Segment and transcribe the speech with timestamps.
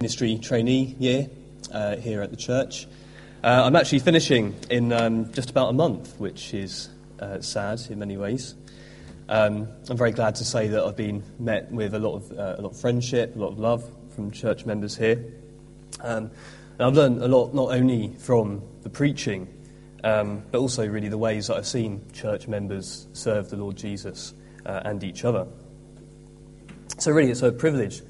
[0.00, 1.28] ministry trainee year
[1.72, 2.86] uh, here at the church.
[3.42, 7.98] Uh, I'm actually finishing in um, just about a month, which is uh, sad in
[7.98, 8.54] many ways.
[9.28, 12.56] Um, I'm very glad to say that I've been met with a lot of, uh,
[12.58, 15.24] a lot of friendship, a lot of love from church members here.
[16.00, 16.30] Um,
[16.78, 19.48] and I've learned a lot not only from the preaching,
[20.04, 24.34] um, but also really the ways that I've seen church members serve the Lord Jesus
[24.66, 25.46] uh, and each other.
[26.98, 28.02] So, really, it's a privilege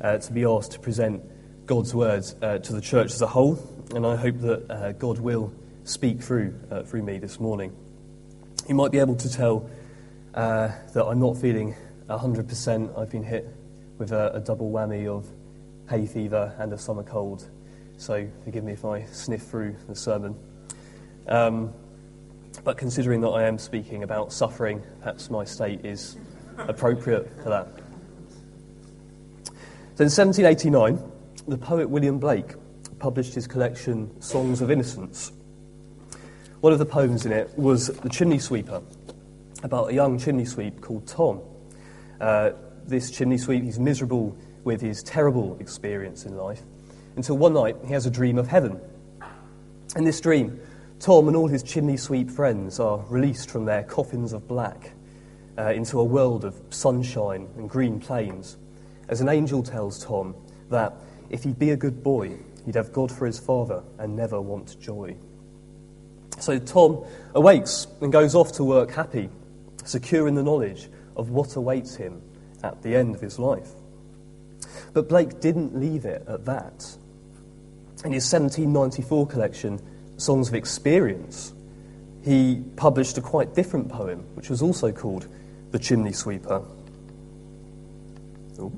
[0.00, 1.22] uh, to be asked to present
[1.66, 3.58] God's words uh, to the church as a whole,
[3.94, 5.50] and I hope that uh, God will
[5.84, 7.74] speak through, uh, through me this morning.
[8.68, 9.70] You might be able to tell
[10.34, 11.74] uh, that I'm not feeling
[12.10, 12.98] 100%.
[12.98, 13.48] I've been hit
[13.96, 15.26] with a, a double whammy of
[15.88, 17.48] hay fever and a summer cold,
[17.96, 20.36] so forgive me if I sniff through the sermon.
[21.28, 21.72] Um,
[22.62, 26.18] but considering that I am speaking about suffering, perhaps my state is
[26.58, 27.68] appropriate for that.
[29.96, 31.12] So in 1789,
[31.46, 32.54] the poet William Blake
[32.98, 35.32] published his collection Songs of Innocence.
[36.60, 38.82] One of the poems in it was The Chimney Sweeper,
[39.62, 41.42] about a young chimney sweep called Tom.
[42.18, 42.52] Uh,
[42.86, 46.62] this chimney sweep, he's miserable with his terrible experience in life
[47.16, 48.80] until one night he has a dream of heaven.
[49.96, 50.58] In this dream,
[50.98, 54.92] Tom and all his chimney sweep friends are released from their coffins of black
[55.58, 58.56] uh, into a world of sunshine and green plains
[59.08, 60.34] as an angel tells Tom
[60.70, 60.96] that
[61.30, 64.80] if he'd be a good boy, he'd have God for his father and never want
[64.80, 65.16] joy.
[66.38, 69.28] So Tom awakes and goes off to work happy,
[69.84, 72.20] secure in the knowledge of what awaits him
[72.62, 73.70] at the end of his life.
[74.92, 76.96] But Blake didn't leave it at that.
[78.04, 79.80] In his 1794 collection,
[80.16, 81.52] Songs of Experience,
[82.22, 85.26] he published a quite different poem, which was also called
[85.70, 86.62] The Chimney Sweeper.
[88.58, 88.72] Ooh.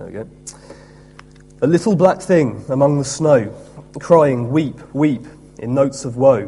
[0.00, 0.26] There we go.
[1.60, 3.54] A little black thing among the snow,
[4.00, 5.26] crying, Weep, weep,
[5.58, 6.46] in notes of woe.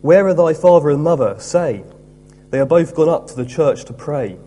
[0.00, 1.36] Where are thy father and mother?
[1.38, 1.84] Say.
[2.48, 4.38] They are both gone up to the church to pray.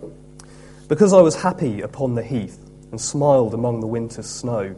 [0.88, 2.58] Because I was happy upon the heath
[2.90, 4.76] and smiled among the winter's snow,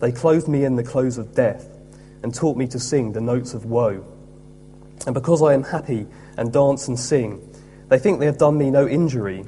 [0.00, 1.70] they clothed me in the clothes of death
[2.22, 4.04] and taught me to sing the notes of woe.
[5.06, 6.06] And because I am happy
[6.36, 7.50] and dance and sing,
[7.88, 9.42] they think they have done me no injury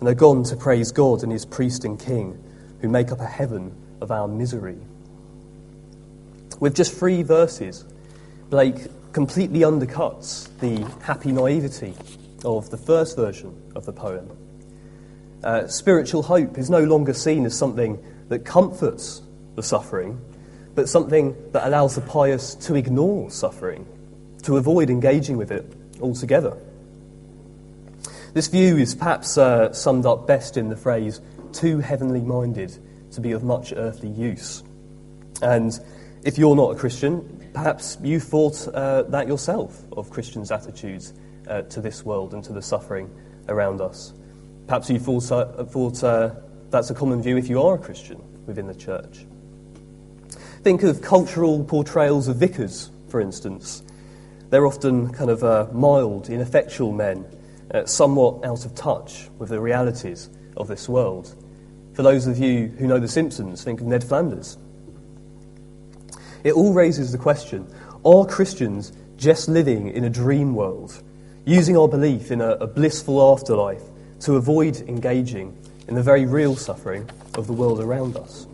[0.00, 2.42] and are gone to praise God and his priest and king
[2.82, 4.76] who make up a heaven of our misery.
[6.60, 7.84] With just three verses,
[8.50, 11.94] Blake completely undercuts the happy naivety
[12.44, 14.28] of the first version of the poem.
[15.42, 19.22] Uh, spiritual hope is no longer seen as something that comforts
[19.54, 20.20] the suffering,
[20.74, 23.86] but something that allows the pious to ignore suffering,
[24.42, 25.64] to avoid engaging with it
[26.00, 26.56] altogether.
[28.34, 31.20] This view is perhaps uh, summed up best in the phrase,
[31.52, 32.76] too heavenly minded
[33.12, 34.62] to be of much earthly use.
[35.42, 35.78] And
[36.24, 41.12] if you're not a Christian, perhaps you thought uh, that yourself of Christians' attitudes
[41.48, 43.10] uh, to this world and to the suffering
[43.48, 44.12] around us.
[44.66, 46.30] Perhaps you thought, uh, thought uh,
[46.70, 49.26] that's a common view if you are a Christian within the church.
[50.62, 53.82] Think of cultural portrayals of vicars, for instance.
[54.50, 57.26] They're often kind of uh, mild, ineffectual men,
[57.72, 61.34] uh, somewhat out of touch with the realities of this world.
[61.94, 64.56] For those of you who know The Simpsons, think of Ned Flanders.
[66.42, 67.66] It all raises the question
[68.04, 71.00] are Christians just living in a dream world,
[71.44, 73.82] using our belief in a, a blissful afterlife
[74.20, 78.46] to avoid engaging in the very real suffering of the world around us?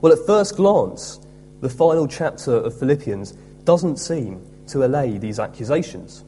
[0.00, 1.18] Well, at first glance,
[1.60, 3.32] the final chapter of Philippians
[3.64, 6.24] doesn't seem to allay these accusations.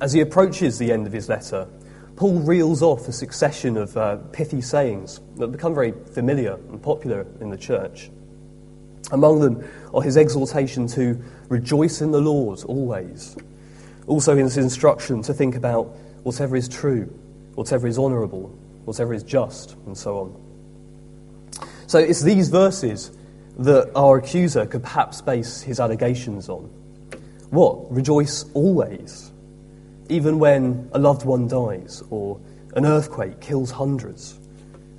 [0.00, 1.66] As he approaches the end of his letter,
[2.16, 7.26] Paul reels off a succession of uh, pithy sayings that become very familiar and popular
[7.40, 8.10] in the church.
[9.12, 13.36] Among them are his exhortation to rejoice in the Lord always.
[14.06, 15.88] Also, his instruction to think about
[16.22, 17.04] whatever is true,
[17.54, 18.48] whatever is honourable,
[18.86, 21.68] whatever is just, and so on.
[21.86, 23.10] So, it's these verses
[23.58, 26.64] that our accuser could perhaps base his allegations on.
[27.50, 27.92] What?
[27.92, 29.32] Rejoice always
[30.08, 32.40] even when a loved one dies or
[32.74, 34.38] an earthquake kills hundreds?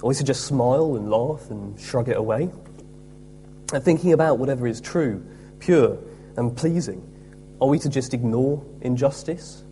[0.01, 2.49] Or is it just smile and laugh and shrug it away?
[3.73, 5.25] And thinking about whatever is true,
[5.59, 5.97] pure,
[6.37, 7.01] and pleasing,
[7.59, 9.63] are we to just ignore injustice?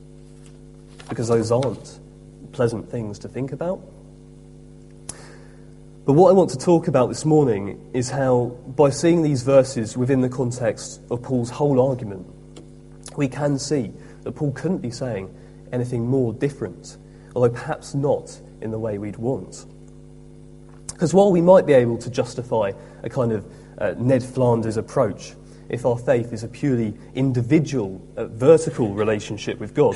[1.09, 1.99] Because those aren't
[2.51, 3.81] pleasant things to think about?
[6.05, 9.97] But what I want to talk about this morning is how, by seeing these verses
[9.97, 12.27] within the context of Paul's whole argument,
[13.17, 13.91] we can see
[14.25, 15.33] that Paul couldn't be saying
[15.71, 16.97] anything more different,
[17.33, 19.65] although perhaps not in the way we'd want.
[20.87, 22.71] Because while we might be able to justify
[23.03, 23.45] a kind of
[23.77, 25.33] uh, Ned Flanders approach
[25.69, 29.95] if our faith is a purely individual, uh, vertical relationship with God,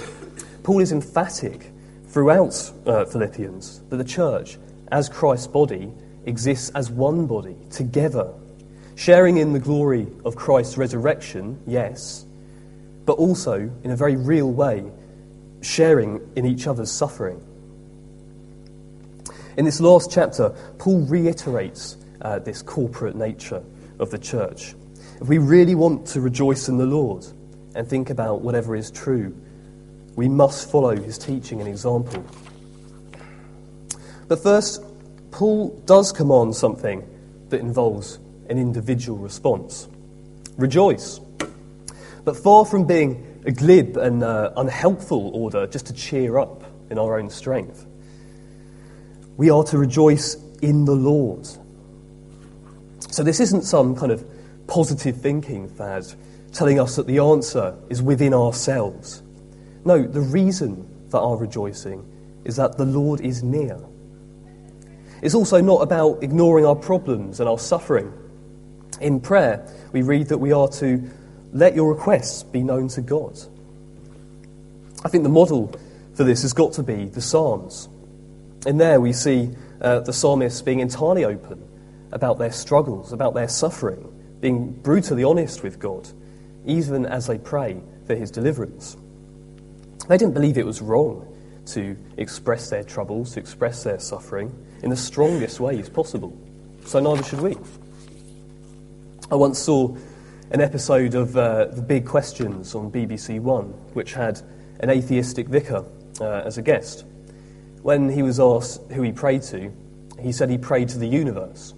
[0.63, 1.71] Paul is emphatic
[2.07, 4.57] throughout uh, Philippians that the church,
[4.91, 5.91] as Christ's body,
[6.25, 8.31] exists as one body, together,
[8.95, 12.25] sharing in the glory of Christ's resurrection, yes,
[13.09, 14.85] but also in a very real way,
[15.61, 17.43] sharing in each other's suffering.
[19.57, 23.63] In this last chapter, Paul reiterates uh, this corporate nature
[23.97, 24.75] of the church.
[25.19, 27.25] If we really want to rejoice in the Lord
[27.73, 29.35] and think about whatever is true,
[30.15, 32.23] we must follow his teaching and example.
[34.27, 34.83] But first,
[35.31, 37.03] Paul does command something
[37.49, 38.19] that involves
[38.51, 39.87] an individual response
[40.57, 41.19] rejoice.
[42.29, 46.99] But far from being a glib and uh, unhelpful order just to cheer up in
[46.99, 47.87] our own strength.
[49.35, 51.47] We are to rejoice in the Lord.
[53.09, 54.23] So, this isn't some kind of
[54.67, 56.05] positive thinking fad
[56.53, 59.23] telling us that the answer is within ourselves.
[59.83, 62.05] No, the reason for our rejoicing
[62.45, 63.79] is that the Lord is near.
[65.23, 68.13] It's also not about ignoring our problems and our suffering.
[69.01, 71.09] In prayer, we read that we are to
[71.51, 73.37] let your requests be known to God.
[75.03, 75.73] I think the model
[76.13, 77.87] for this has got to be the Psalms.
[78.65, 79.51] In there, we see
[79.81, 81.65] uh, the psalmists being entirely open
[82.11, 84.05] about their struggles, about their suffering,
[84.41, 86.09] being brutally honest with God,
[86.65, 88.97] even as they pray for his deliverance.
[90.09, 91.25] They didn't believe it was wrong
[91.67, 94.53] to express their troubles, to express their suffering
[94.83, 96.35] in the strongest ways possible.
[96.85, 97.55] So neither should we.
[99.31, 99.95] I once saw
[100.51, 104.41] an episode of uh, The Big Questions on BBC One, which had
[104.79, 105.85] an atheistic vicar
[106.19, 107.05] uh, as a guest.
[107.83, 109.71] When he was asked who he prayed to,
[110.19, 111.75] he said he prayed to the universe.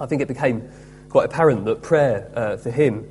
[0.00, 0.70] I think it became
[1.10, 3.06] quite apparent that prayer uh, for him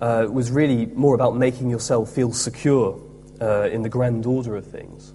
[0.00, 3.02] uh, was really more about making yourself feel secure
[3.40, 5.12] uh, in the grand order of things.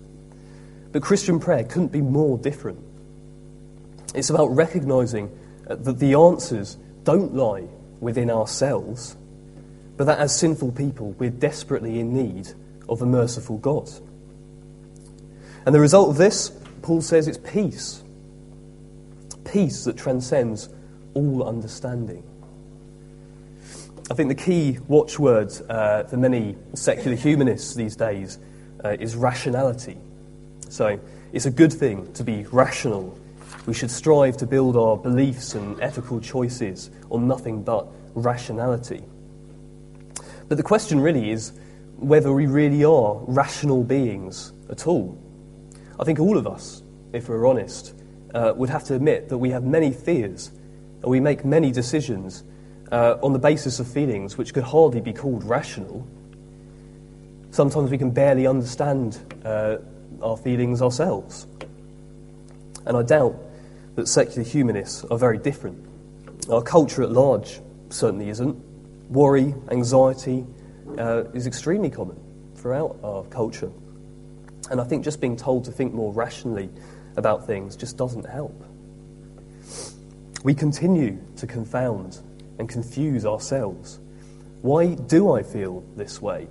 [0.92, 2.80] But Christian prayer couldn't be more different.
[4.14, 5.32] It's about recognizing
[5.68, 6.76] that the answers
[7.06, 9.16] don't lie within ourselves,
[9.96, 12.50] but that as sinful people, we're desperately in need
[12.88, 13.90] of a merciful God.
[15.66, 16.52] And the result of this,
[16.82, 18.04] Paul says, it's peace.
[19.44, 20.70] Peace that transcends
[21.14, 22.24] all understanding.
[24.10, 28.40] I think the key watchword uh, for many secular humanists these days
[28.84, 29.98] uh, is rationality.
[30.70, 31.00] So
[31.34, 33.20] it's a good thing to be rational.
[33.68, 37.86] We should strive to build our beliefs and ethical choices on nothing but
[38.16, 39.04] rationality.
[40.48, 41.52] But the question really is
[41.98, 45.22] whether we really are rational beings at all.
[46.00, 46.82] I think all of us,
[47.12, 47.94] if we're honest,
[48.34, 50.50] uh, would have to admit that we have many fears
[51.02, 52.46] and we make many decisions
[52.94, 56.08] uh, on the basis of feelings which could hardly be called rational.
[57.52, 59.78] Sometimes we can barely understand uh,
[60.22, 61.48] our feelings ourselves.
[62.86, 63.44] And I doubt
[63.98, 65.84] that secular humanists are very different.
[66.52, 67.60] Our culture at large
[67.90, 68.56] certainly isn't.
[69.10, 70.46] Worry, anxiety
[71.00, 72.18] uh, is extremely common
[72.56, 73.72] throughout our culture.
[74.70, 76.70] And I think just being told to think more rationally
[77.16, 78.64] about things just doesn't help.
[80.44, 82.20] We continue to confound
[82.60, 84.00] and confuse ourselves.
[84.62, 86.48] Why do I feel this way?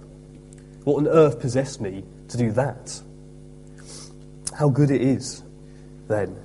[0.83, 3.01] What on earth possessed me to do that?
[4.53, 5.45] How good it is,
[6.09, 6.37] then,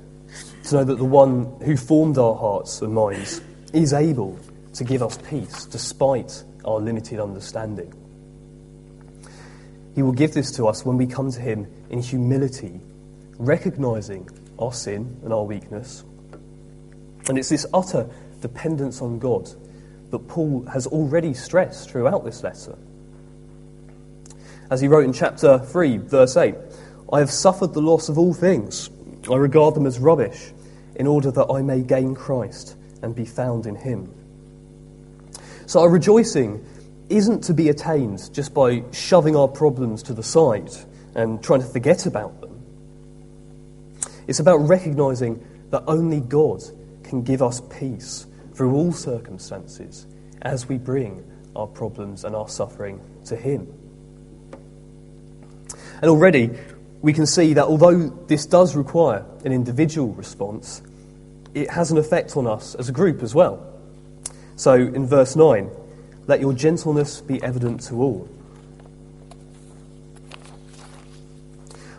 [0.66, 3.42] to know that the one who formed our hearts and minds
[3.74, 4.38] is able
[4.74, 7.94] to give us peace despite our limited understanding.
[9.96, 12.80] He will give this to us when we come to Him in humility,
[13.38, 16.04] recognizing our sin and our weakness.
[17.28, 19.50] And it's this utter dependence on God
[20.12, 22.78] that Paul has already stressed throughout this letter.
[24.70, 26.56] As he wrote in chapter 3, verse 8,
[27.12, 28.90] I have suffered the loss of all things.
[29.30, 30.52] I regard them as rubbish,
[30.96, 34.14] in order that I may gain Christ and be found in him.
[35.66, 36.66] So our rejoicing
[37.10, 40.70] isn't to be attained just by shoving our problems to the side
[41.16, 42.62] and trying to forget about them.
[44.28, 46.62] It's about recognizing that only God
[47.04, 50.06] can give us peace through all circumstances
[50.42, 51.24] as we bring
[51.56, 53.68] our problems and our suffering to Him.
[56.02, 56.50] And already
[57.02, 60.82] we can see that although this does require an individual response,
[61.54, 63.68] it has an effect on us as a group as well.
[64.56, 65.70] So in verse 9,
[66.28, 68.30] let your gentleness be evident to all.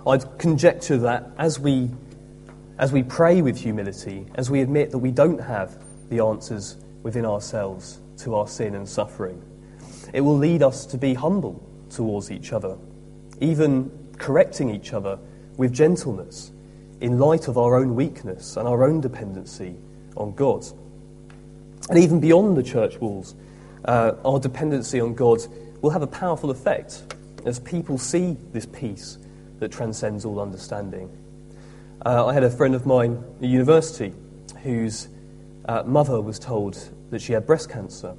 [0.06, 1.90] I'd conjecture that as we
[2.78, 5.78] as we pray with humility, as we admit that we don't have
[6.09, 9.40] the answers within ourselves to our sin and suffering.
[10.12, 12.76] It will lead us to be humble towards each other,
[13.40, 15.19] even correcting each other
[15.57, 16.52] with gentleness
[17.00, 19.75] in light of our own weakness and our own dependency
[20.16, 20.64] on God.
[21.88, 23.35] And even beyond the church walls,
[23.85, 25.40] uh, our dependency on God
[25.81, 27.02] will have a powerful effect
[27.45, 29.19] as people see this peace
[29.59, 31.11] that transcends all understanding.
[32.07, 34.12] Uh, I had a friend of mine at university
[34.62, 35.09] whose
[35.66, 36.78] uh, mother was told
[37.11, 38.14] that she had breast cancer.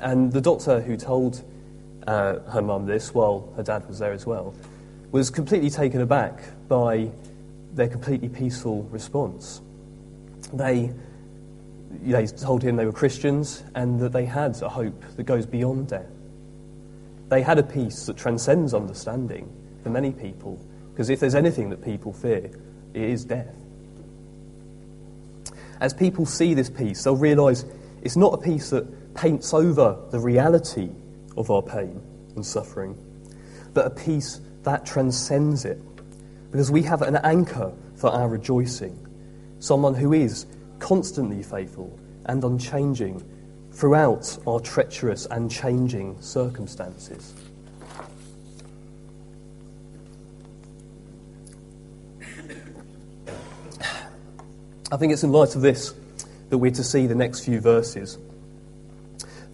[0.00, 1.42] And the doctor who told
[2.06, 4.54] uh, her mum this, while her dad was there as well,
[5.16, 7.10] was completely taken aback by
[7.72, 9.62] their completely peaceful response.
[10.52, 10.92] They,
[12.02, 15.88] they told him they were Christians and that they had a hope that goes beyond
[15.88, 16.10] death.
[17.30, 19.50] They had a peace that transcends understanding
[19.82, 20.60] for many people,
[20.92, 22.50] because if there's anything that people fear,
[22.92, 23.54] it is death.
[25.80, 27.64] As people see this peace, they'll realise
[28.02, 30.90] it's not a peace that paints over the reality
[31.38, 32.02] of our pain
[32.34, 32.98] and suffering,
[33.72, 35.80] but a peace that transcends it.
[36.50, 38.98] Because we have an anchor for our rejoicing,
[39.60, 40.44] someone who is
[40.80, 43.24] constantly faithful and unchanging
[43.70, 47.32] throughout our treacherous and changing circumstances.
[54.90, 55.94] I think it's in light of this
[56.50, 58.18] that we're to see the next few verses.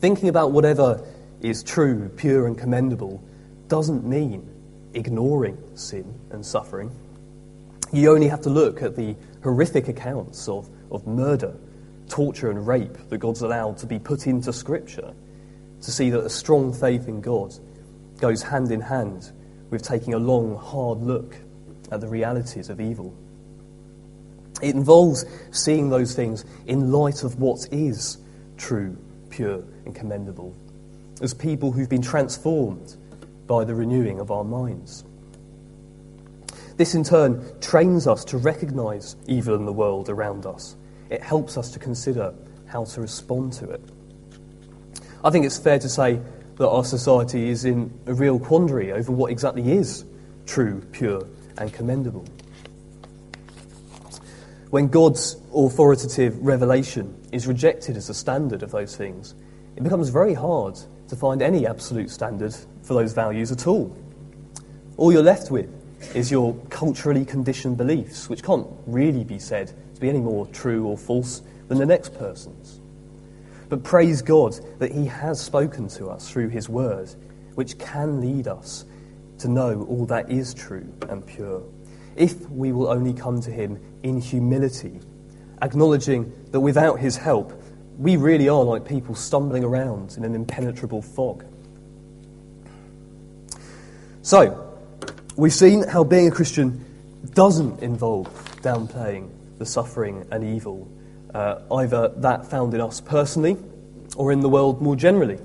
[0.00, 1.06] Thinking about whatever
[1.42, 3.22] is true, pure, and commendable
[3.68, 4.51] doesn't mean
[4.94, 6.90] ignoring sin and suffering.
[7.92, 11.54] You only have to look at the horrific accounts of, of murder,
[12.08, 15.12] torture, and rape that God's allowed to be put into Scripture
[15.82, 17.54] to see that a strong faith in God
[18.18, 19.32] goes hand in hand
[19.70, 21.36] with taking a long, hard look
[21.90, 23.14] at the realities of evil.
[24.62, 28.18] It involves seeing those things in light of what is
[28.56, 28.96] true,
[29.28, 30.54] pure, and commendable,
[31.20, 32.96] as people who've been transformed
[33.52, 35.04] by the renewing of our minds.
[36.78, 40.74] This, in turn, trains us to recognize evil in the world around us.
[41.10, 42.32] It helps us to consider
[42.64, 43.82] how to respond to it.
[45.22, 46.18] I think it's fair to say
[46.56, 50.06] that our society is in a real quandary over what exactly is
[50.46, 51.28] true, pure,
[51.58, 52.24] and commendable.
[54.70, 59.34] When God's authoritative revelation is rejected as the standard of those things,
[59.76, 60.78] it becomes very hard
[61.08, 63.96] to find any absolute standard for those values at all.
[64.96, 65.70] All you're left with
[66.14, 70.86] is your culturally conditioned beliefs, which can't really be said to be any more true
[70.86, 72.80] or false than the next person's.
[73.68, 77.10] But praise God that He has spoken to us through His Word,
[77.54, 78.84] which can lead us
[79.38, 81.62] to know all that is true and pure
[82.16, 85.00] if we will only come to Him in humility,
[85.62, 87.52] acknowledging that without His help,
[87.98, 91.44] we really are like people stumbling around in an impenetrable fog.
[94.24, 94.78] So,
[95.34, 96.84] we've seen how being a Christian
[97.34, 98.28] doesn't involve
[98.62, 100.88] downplaying the suffering and evil,
[101.34, 103.56] uh, either that found in us personally
[104.16, 105.40] or in the world more generally.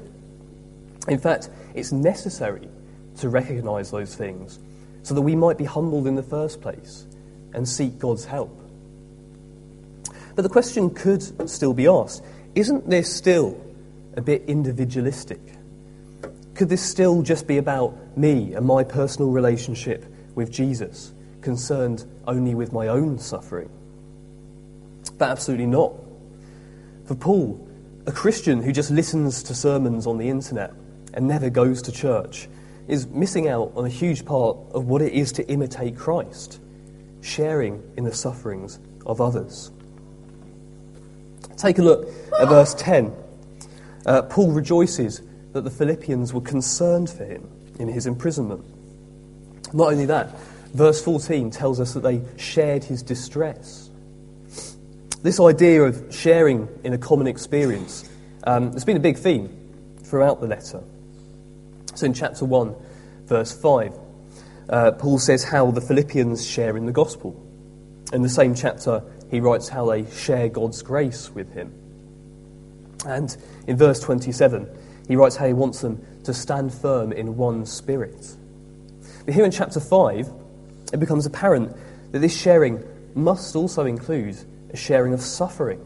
[1.08, 2.70] In fact, it's necessary
[3.18, 4.60] to recognize those things
[5.02, 7.08] so that we might be humbled in the first place
[7.56, 8.56] and seek God's help.
[10.36, 13.60] But the question could still be asked isn't this still
[14.16, 15.57] a bit individualistic?
[16.58, 22.56] Could this still just be about me and my personal relationship with Jesus, concerned only
[22.56, 23.70] with my own suffering?
[25.20, 25.94] But absolutely not.
[27.06, 27.70] For Paul,
[28.08, 30.74] a Christian who just listens to sermons on the internet
[31.14, 32.50] and never goes to church
[32.88, 36.60] is missing out on a huge part of what it is to imitate Christ,
[37.22, 39.70] sharing in the sufferings of others.
[41.56, 42.08] Take a look
[42.40, 43.14] at verse 10.
[44.08, 45.22] Uh, Paul rejoices
[45.58, 47.50] that the Philippians were concerned for him
[47.80, 48.64] in his imprisonment.
[49.74, 50.38] Not only that,
[50.76, 53.90] verse 14 tells us that they shared his distress.
[55.24, 58.08] This idea of sharing in a common experience
[58.44, 59.50] um, has been a big theme
[60.04, 60.84] throughout the letter.
[61.96, 62.76] So in chapter 1,
[63.26, 63.98] verse 5,
[64.70, 67.36] uh, Paul says how the Philippians share in the gospel.
[68.14, 71.74] In the same chapter, he writes how they share God's grace with him.
[73.08, 73.36] And
[73.66, 74.70] in verse 27,
[75.08, 78.36] he writes how he wants them to stand firm in one spirit.
[79.26, 80.30] But here in chapter 5,
[80.94, 81.76] it becomes apparent
[82.12, 82.84] that this sharing
[83.16, 84.38] must also include
[84.72, 85.86] a sharing of suffering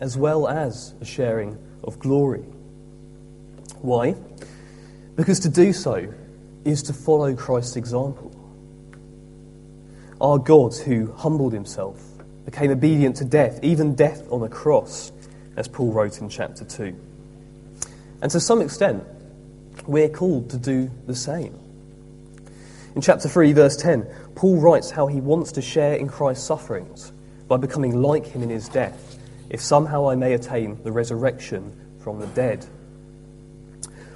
[0.00, 2.44] as well as a sharing of glory.
[3.80, 4.16] Why?
[5.16, 6.12] Because to do so
[6.64, 8.30] is to follow Christ's example.
[10.20, 12.00] Our God, who humbled himself
[12.44, 15.12] became obedient to death, even death on a cross,
[15.56, 16.96] as Paul wrote in chapter 2.
[18.22, 19.04] And to some extent,
[19.86, 21.58] we're called to do the same.
[22.94, 27.12] In chapter 3, verse 10, Paul writes how he wants to share in Christ's sufferings
[27.48, 29.18] by becoming like him in his death,
[29.50, 32.64] if somehow I may attain the resurrection from the dead.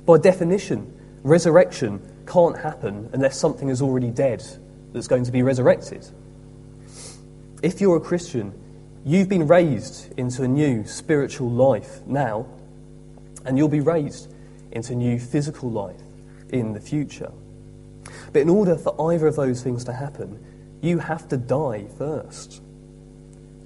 [0.05, 4.45] By definition, resurrection can't happen unless something is already dead
[4.93, 6.07] that's going to be resurrected.
[7.63, 8.53] If you're a Christian,
[9.05, 12.47] you've been raised into a new spiritual life now,
[13.47, 14.33] and you'll be raised
[14.73, 16.01] into new physical life
[16.51, 17.33] in the future.
[18.33, 20.45] But in order for either of those things to happen,
[20.83, 22.63] you have to die first.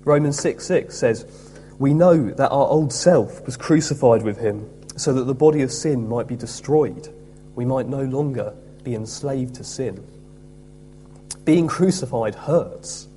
[0.04, 1.26] Romans 6 6 says,
[1.78, 5.72] We know that our old self was crucified with him so that the body of
[5.72, 7.08] sin might be destroyed.
[7.54, 10.06] We might no longer be enslaved to sin.
[11.44, 13.08] Being crucified hurts.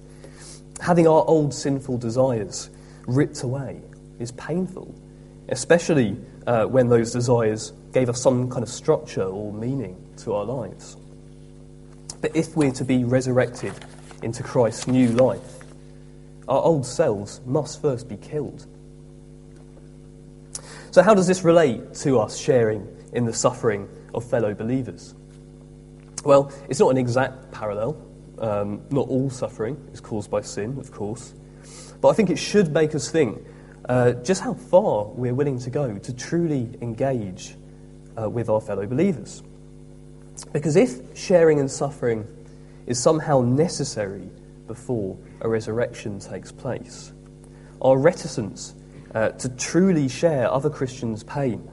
[0.82, 2.70] Having our old sinful desires
[3.06, 3.82] ripped away
[4.20, 4.94] is painful,
[5.50, 6.18] especially
[6.48, 10.98] uh, when those desires gave us some kind of structure or meaning to our lives.
[12.22, 13.74] But if we're to be resurrected
[14.22, 15.42] into Christ's new life,
[16.48, 18.66] our old selves must first be killed.
[20.92, 25.16] So, how does this relate to us sharing in the suffering of fellow believers?
[26.24, 27.98] Well, it's not an exact parallel.
[28.38, 31.34] Um, not all suffering is caused by sin, of course.
[32.02, 33.42] But I think it should make us think
[33.90, 37.56] uh, just how far we're willing to go to truly engage
[38.20, 39.44] uh, with our fellow believers.
[40.52, 42.28] Because if sharing and suffering
[42.86, 44.30] is somehow necessary
[44.68, 47.12] before a resurrection takes place,
[47.82, 48.74] our reticence
[49.14, 51.70] uh, to truly share other Christians' pain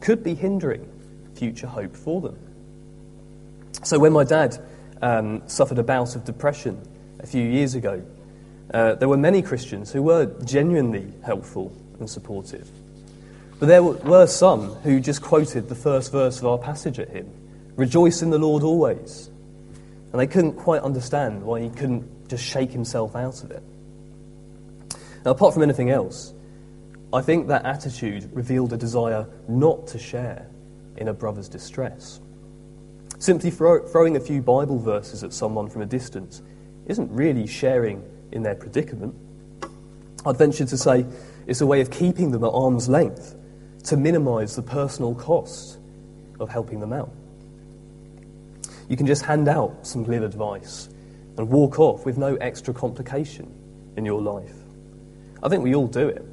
[0.00, 0.88] could be hindering
[1.34, 2.38] future hope for them.
[3.82, 4.58] So, when my dad
[5.00, 6.80] um, suffered a bout of depression
[7.18, 8.02] a few years ago,
[8.72, 12.68] uh, there were many Christians who were genuinely helpful and supportive.
[13.58, 17.30] But there were some who just quoted the first verse of our passage at him
[17.76, 19.30] Rejoice in the Lord always.
[20.12, 23.62] And they couldn't quite understand why he couldn't just shake himself out of it.
[25.24, 26.34] Now, apart from anything else,
[27.12, 30.46] I think that attitude revealed a desire not to share
[30.96, 32.20] in a brother's distress.
[33.18, 36.42] Simply throw, throwing a few Bible verses at someone from a distance
[36.86, 39.14] isn't really sharing in their predicament.
[40.24, 41.04] I'd venture to say
[41.46, 43.34] it's a way of keeping them at arm's length
[43.84, 45.78] to minimize the personal cost
[46.38, 47.12] of helping them out.
[48.88, 50.88] You can just hand out some glib advice
[51.36, 53.52] and walk off with no extra complication
[53.96, 54.54] in your life.
[55.42, 56.24] I think we all do it,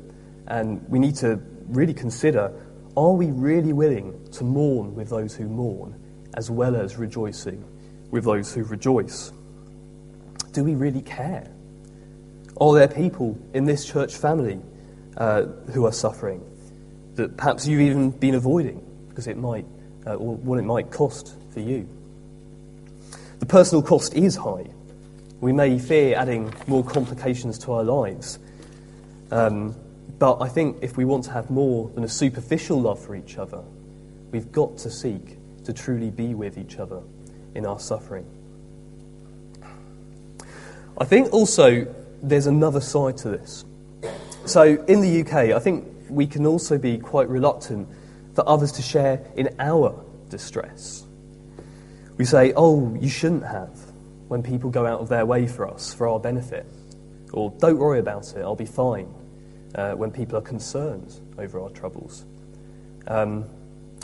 [0.48, 2.52] and we need to really consider
[2.98, 5.96] are we really willing to mourn with those who mourn
[6.36, 7.64] as well as rejoicing
[8.12, 9.32] with those who rejoice?
[10.52, 11.50] Do we really care?
[12.60, 14.60] Are there people in this church family
[15.18, 15.44] uh,
[15.74, 16.44] who are suffering
[17.16, 19.66] that perhaps you've even been avoiding because it might,
[20.06, 21.88] uh, or what it might cost for you?
[23.40, 24.68] The personal cost is high.
[25.40, 28.40] We may fear adding more complications to our lives.
[29.32, 29.76] Um,
[30.18, 33.38] but I think if we want to have more than a superficial love for each
[33.38, 33.64] other,
[34.32, 37.02] we've got to seek to truly be with each other
[37.56, 38.26] in our suffering.
[40.98, 41.86] I think also
[42.22, 43.66] there's another side to this.
[44.46, 47.88] So in the UK, I think we can also be quite reluctant
[48.34, 51.06] for others to share in our distress.
[52.18, 53.78] We say, oh, you shouldn't have,
[54.28, 56.66] when people go out of their way for us, for our benefit.
[57.32, 59.14] Or, don't worry about it, I'll be fine,
[59.76, 62.26] uh, when people are concerned over our troubles.
[63.08, 63.46] Um,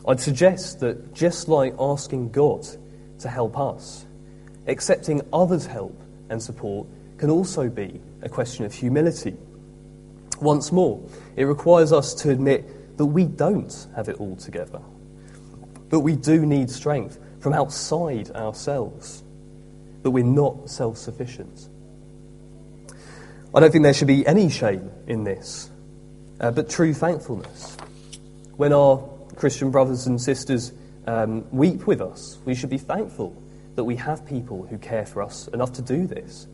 [0.08, 2.68] I'd suggest that just like asking God
[3.20, 4.06] to help us,
[4.68, 6.00] accepting others' help
[6.30, 9.36] and support can also be a question of humility.
[10.42, 11.02] Once more,
[11.36, 14.82] it requires us to admit that we don't have it all together,
[15.90, 19.24] but we do need strength from outside ourselves,
[20.04, 21.70] that we're not self sufficient.
[23.54, 25.70] I don't think there should be any shame in this,
[26.42, 27.78] uh, but true thankfulness.
[28.58, 28.98] When our
[29.36, 30.74] Christian brothers and sisters
[31.08, 33.42] um, weep with us, we should be thankful
[33.76, 36.48] that we have people who care for us enough to do this.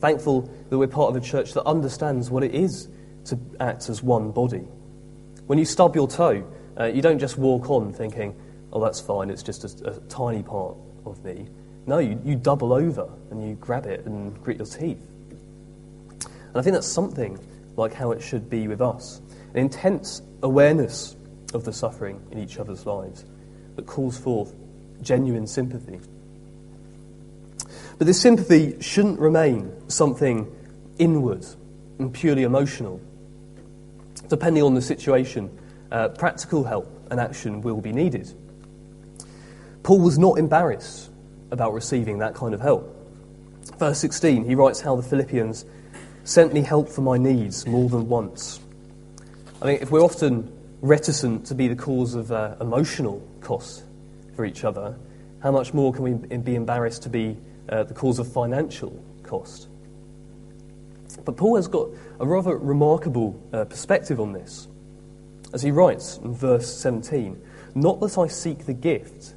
[0.00, 2.88] Thankful that we're part of a church that understands what it is
[3.26, 4.66] to act as one body.
[5.46, 6.46] When you stub your toe,
[6.78, 8.34] uh, you don't just walk on thinking,
[8.72, 11.46] oh, that's fine, it's just a, a tiny part of me.
[11.86, 15.02] No, you, you double over and you grab it and grit your teeth.
[16.20, 17.38] And I think that's something
[17.76, 19.20] like how it should be with us
[19.52, 21.16] an intense awareness
[21.54, 23.24] of the suffering in each other's lives
[23.76, 24.54] that calls forth
[25.00, 25.98] genuine sympathy.
[27.98, 30.52] But this sympathy shouldn't remain something
[30.98, 31.46] inward
[31.98, 33.00] and purely emotional.
[34.28, 35.50] Depending on the situation,
[35.90, 38.32] uh, practical help and action will be needed.
[39.82, 41.10] Paul was not embarrassed
[41.50, 42.92] about receiving that kind of help.
[43.78, 45.64] Verse 16, he writes how the Philippians
[46.24, 48.60] sent me help for my needs more than once.
[49.62, 53.84] I mean, if we're often reticent to be the cause of uh, emotional cost
[54.34, 54.98] for each other,
[55.40, 57.36] how much more can we be embarrassed to be
[57.68, 59.68] uh, the cause of financial cost?
[61.24, 61.88] But Paul has got
[62.20, 64.68] a rather remarkable uh, perspective on this.
[65.52, 67.40] As he writes in verse 17,
[67.74, 69.34] Not that I seek the gift,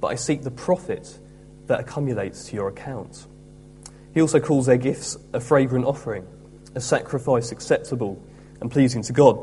[0.00, 1.18] but I seek the profit
[1.66, 3.26] that accumulates to your account.
[4.12, 6.26] He also calls their gifts a fragrant offering,
[6.74, 8.22] a sacrifice acceptable
[8.60, 9.38] and pleasing to God.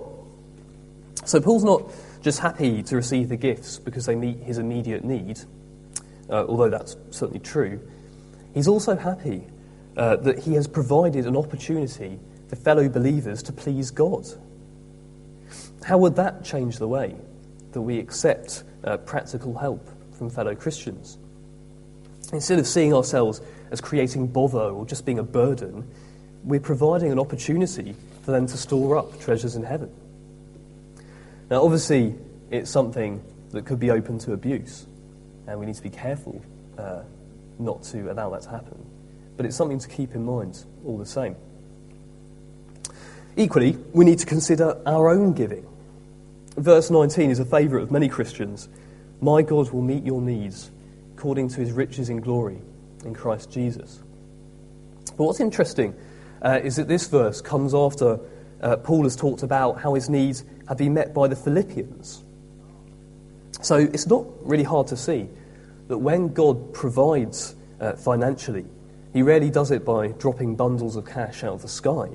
[1.25, 5.39] So Paul's not just happy to receive the gifts because they meet his immediate need,
[6.29, 7.79] uh, although that's certainly true.
[8.53, 9.47] He's also happy
[9.97, 14.25] uh, that he has provided an opportunity for fellow believers to please God.
[15.83, 17.15] How would that change the way
[17.71, 19.87] that we accept uh, practical help
[20.17, 21.17] from fellow Christians?
[22.33, 25.89] Instead of seeing ourselves as creating bother or just being a burden,
[26.43, 29.91] we're providing an opportunity for them to store up treasures in heaven.
[31.49, 32.15] Now, obviously,
[32.49, 34.85] it's something that could be open to abuse,
[35.47, 36.41] and we need to be careful
[36.77, 37.01] uh,
[37.61, 38.85] not to allow that to happen.
[39.37, 41.35] But it's something to keep in mind all the same.
[43.37, 45.65] Equally, we need to consider our own giving.
[46.57, 48.67] Verse 19 is a favourite of many Christians.
[49.21, 50.69] My God will meet your needs
[51.15, 52.59] according to his riches in glory
[53.05, 54.01] in Christ Jesus.
[55.17, 55.95] But what's interesting
[56.41, 58.19] uh, is that this verse comes after
[58.61, 62.23] uh, Paul has talked about how his needs have been met by the Philippians.
[63.61, 65.29] So it's not really hard to see
[65.91, 68.65] that when God provides uh, financially,
[69.11, 72.07] he rarely does it by dropping bundles of cash out of the sky,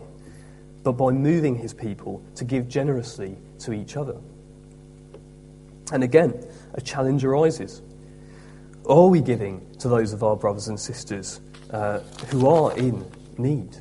[0.82, 4.16] but by moving his people to give generously to each other.
[5.92, 7.82] And again, a challenge arises.
[8.88, 11.98] Are we giving to those of our brothers and sisters uh,
[12.30, 13.04] who are in
[13.36, 13.76] need?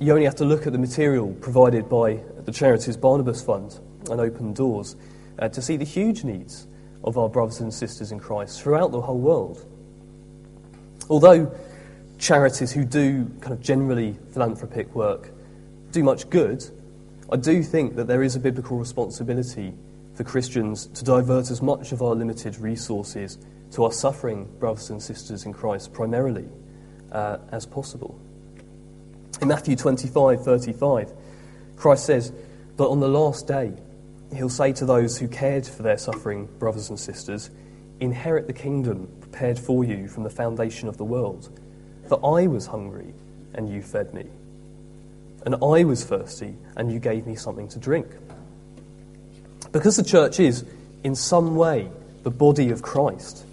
[0.00, 3.78] You only have to look at the material provided by the charities Barnabas Fund
[4.10, 4.96] and Open Doors
[5.38, 6.66] uh, to see the huge needs
[7.06, 9.64] of our brothers and sisters in Christ throughout the whole world.
[11.08, 11.54] Although
[12.18, 15.30] charities who do kind of generally philanthropic work
[15.92, 16.64] do much good,
[17.30, 19.72] I do think that there is a biblical responsibility
[20.14, 23.38] for Christians to divert as much of our limited resources
[23.72, 26.48] to our suffering brothers and sisters in Christ primarily
[27.12, 28.18] uh, as possible.
[29.42, 31.12] In Matthew 25 35,
[31.76, 32.32] Christ says
[32.76, 33.72] that on the last day,
[34.34, 37.50] he'll say to those who cared for their suffering brothers and sisters,
[37.98, 41.58] Inherit the kingdom prepared for you from the foundation of the world.
[42.08, 43.14] For I was hungry,
[43.54, 44.26] and you fed me.
[45.46, 48.06] And I was thirsty, and you gave me something to drink.
[49.72, 50.64] Because the church is,
[51.04, 51.88] in some way,
[52.22, 53.46] the body of Christ,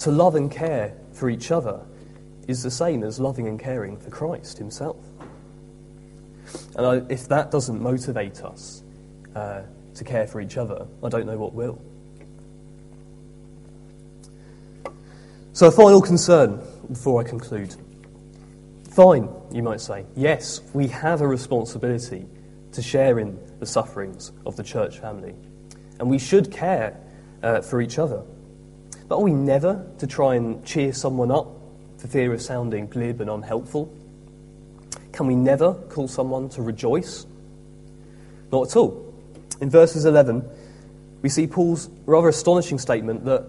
[0.00, 1.80] to love and care for each other
[2.46, 4.96] is the same as loving and caring for Christ himself.
[6.76, 8.82] And if that doesn't motivate us
[9.34, 9.62] uh,
[10.00, 11.78] to care for each other, I don't know what will.
[15.52, 17.74] So, a final concern before I conclude.
[18.88, 20.06] Fine, you might say.
[20.16, 22.26] Yes, we have a responsibility
[22.72, 25.34] to share in the sufferings of the church family,
[25.98, 26.98] and we should care
[27.42, 28.22] uh, for each other.
[29.06, 31.48] But are we never to try and cheer someone up
[31.98, 33.94] for fear of sounding glib and unhelpful?
[35.12, 37.26] Can we never call someone to rejoice?
[38.50, 39.09] Not at all.
[39.60, 40.48] In verses 11,
[41.22, 43.44] we see Paul's rather astonishing statement that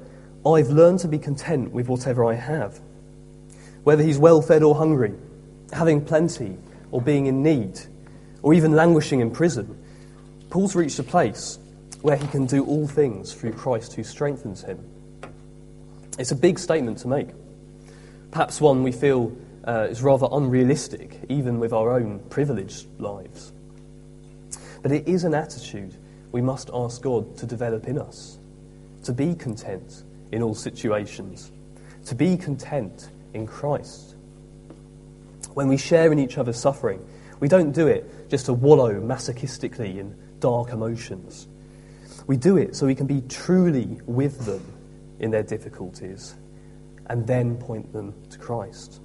[0.45, 2.80] I've learned to be content with whatever I have.
[3.84, 5.13] Whether he's well fed or hungry,
[5.71, 6.58] having plenty
[6.91, 7.80] or being in need,
[8.41, 9.78] or even languishing in prison,
[10.50, 11.60] Paul's reached a place
[12.02, 14.80] where he can do all things through Christ who strengthens him.
[16.19, 17.30] It's a big statement to make.
[18.32, 23.54] Perhaps one we feel uh, is rather unrealistic, even with our own privileged lives.
[24.82, 25.95] But it is an attitude
[26.32, 28.39] we must ask God to develop in us,
[29.04, 31.52] to be content in all situations,
[32.06, 34.15] to be content in Christ.
[35.54, 37.06] When we share in each other's suffering,
[37.39, 41.48] we don't do it just to wallow masochistically in dark emotions.
[42.28, 44.63] We do it so we can be truly with them
[45.20, 46.36] in their difficulties
[47.08, 49.02] and then point them to Christ.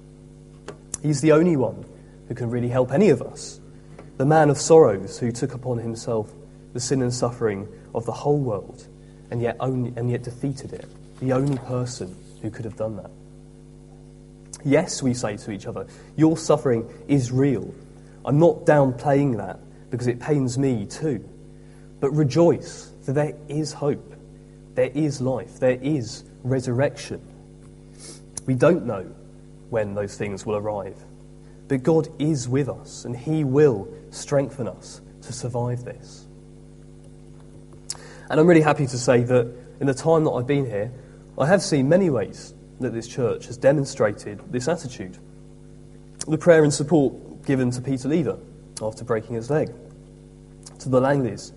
[1.01, 1.85] He's the only one
[2.27, 3.59] who can really help any of us,
[4.17, 6.31] the man of sorrows who took upon himself
[6.77, 8.85] the sin and suffering of the whole world
[9.31, 10.85] and yet, only, and yet defeated it,
[11.19, 13.09] the only person who could have done that.
[14.63, 15.87] Yes, we say to each other,
[16.17, 17.73] your suffering is real.
[18.23, 19.59] I'm not downplaying that
[19.89, 21.27] because it pains me too.
[21.99, 24.13] But rejoice, for there is hope,
[24.75, 27.19] there is life, there is resurrection.
[28.45, 29.11] We don't know
[29.71, 31.03] when those things will arrive,
[31.69, 36.26] but God is with us and He will strengthen us to survive this.
[38.29, 40.91] And I'm really happy to say that in the time that I've been here,
[41.37, 45.17] I have seen many ways that this church has demonstrated this attitude.
[46.27, 48.37] The prayer and support given to Peter Lever
[48.81, 49.71] after breaking his leg,
[50.79, 51.53] to the Langleys,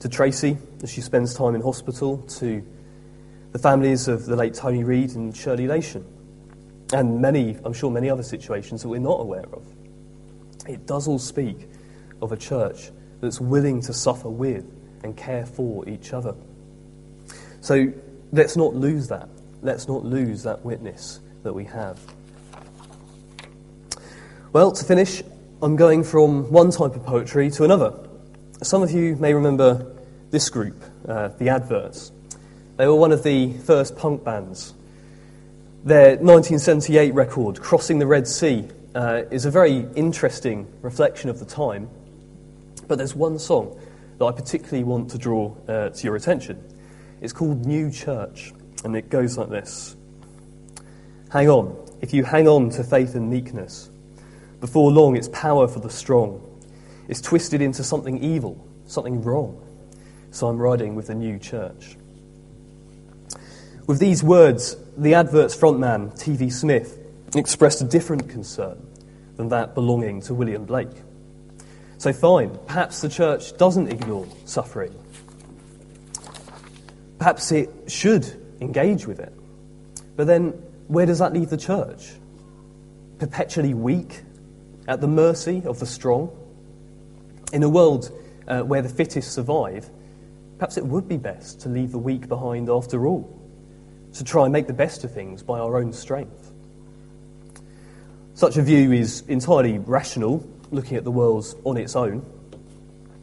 [0.00, 2.64] to Tracy as she spends time in hospital, to
[3.52, 6.04] the families of the late Tony Reed and Shirley Lation,
[6.92, 9.66] and many, I'm sure, many other situations that we're not aware of.
[10.68, 11.68] It does all speak
[12.22, 12.90] of a church
[13.20, 14.64] that's willing to suffer with
[15.02, 16.34] and care for each other.
[17.60, 17.92] So
[18.32, 19.28] let's not lose that.
[19.62, 21.98] Let's not lose that witness that we have.
[24.52, 25.22] Well, to finish,
[25.62, 27.94] I'm going from one type of poetry to another.
[28.62, 29.94] Some of you may remember
[30.30, 32.12] this group, uh, the Adverts.
[32.76, 34.74] They were one of the first punk bands.
[35.84, 41.44] Their 1978 record, Crossing the Red Sea, uh, is a very interesting reflection of the
[41.44, 41.88] time.
[42.88, 43.78] But there's one song
[44.18, 46.62] that I particularly want to draw uh, to your attention.
[47.20, 48.52] It's called New Church,
[48.84, 49.96] and it goes like this
[51.30, 53.90] Hang on, if you hang on to faith and meekness,
[54.60, 56.42] before long it's power for the strong.
[57.08, 59.62] It's twisted into something evil, something wrong.
[60.30, 61.96] So I'm riding with the new church.
[63.86, 66.50] With these words, the Adverts' frontman, T.V.
[66.50, 66.98] Smith,
[67.34, 68.84] expressed a different concern
[69.36, 70.88] than that belonging to William Blake.
[71.98, 74.94] So, fine, perhaps the church doesn't ignore suffering.
[77.18, 78.26] Perhaps it should
[78.60, 79.32] engage with it.
[80.16, 80.50] But then,
[80.88, 82.12] where does that leave the church?
[83.18, 84.22] Perpetually weak,
[84.88, 86.30] at the mercy of the strong?
[87.52, 88.10] In a world
[88.46, 89.88] uh, where the fittest survive,
[90.58, 93.40] perhaps it would be best to leave the weak behind after all,
[94.14, 96.52] to try and make the best of things by our own strength.
[98.34, 100.38] Such a view is entirely rational
[100.70, 102.24] looking at the world on its own,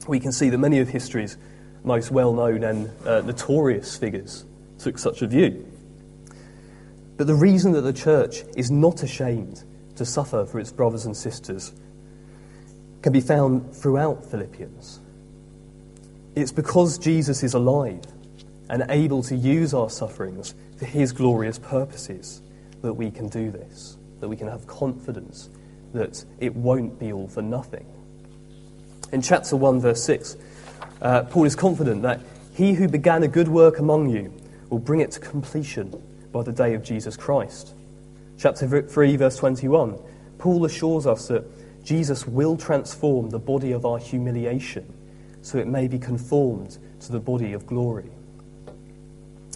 [0.07, 1.37] we can see that many of history's
[1.83, 4.45] most well known and uh, notorious figures
[4.79, 5.65] took such a view.
[7.17, 9.63] But the reason that the church is not ashamed
[9.95, 11.73] to suffer for its brothers and sisters
[13.01, 14.99] can be found throughout Philippians.
[16.35, 18.01] It's because Jesus is alive
[18.69, 22.41] and able to use our sufferings for his glorious purposes
[22.81, 25.49] that we can do this, that we can have confidence
[25.93, 27.85] that it won't be all for nothing.
[29.11, 30.37] In chapter 1, verse 6,
[31.01, 32.21] uh, Paul is confident that
[32.55, 34.33] he who began a good work among you
[34.69, 35.93] will bring it to completion
[36.31, 37.73] by the day of Jesus Christ.
[38.37, 39.99] Chapter 3, verse 21,
[40.39, 41.45] Paul assures us that
[41.85, 44.91] Jesus will transform the body of our humiliation
[45.41, 48.09] so it may be conformed to the body of glory.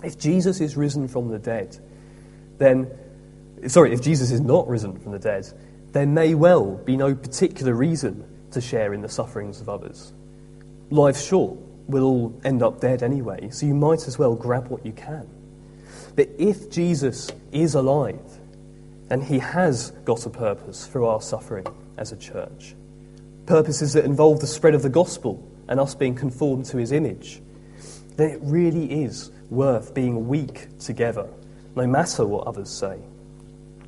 [0.03, 1.77] If Jesus is risen from the dead,
[2.57, 2.91] then,
[3.67, 5.47] sorry, if Jesus is not risen from the dead,
[5.97, 10.13] there may well be no particular reason to share in the sufferings of others.
[10.91, 11.57] Life's short.
[11.87, 15.27] We'll all end up dead anyway, so you might as well grab what you can.
[16.15, 18.19] But if Jesus is alive,
[19.09, 21.65] and he has got a purpose through our suffering
[21.97, 22.75] as a church,
[23.47, 27.41] purposes that involve the spread of the gospel and us being conformed to his image,
[28.17, 31.27] then it really is worth being weak together,
[31.75, 32.99] no matter what others say.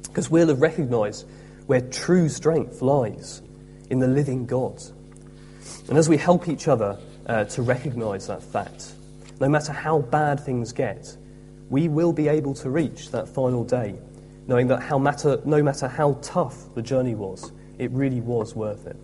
[0.03, 1.27] Because we'll have recognized
[1.69, 3.43] where true strength lies
[3.91, 4.81] in the living God.
[5.87, 8.93] And as we help each other uh, to recognize that fact,
[9.39, 11.15] no matter how bad things get,
[11.69, 13.93] we will be able to reach that final day,
[14.47, 18.87] knowing that how matter, no matter how tough the journey was, it really was worth
[18.87, 18.97] it.